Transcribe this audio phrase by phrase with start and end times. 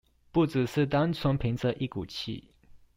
[0.31, 2.49] 不只是單純憑著一股氣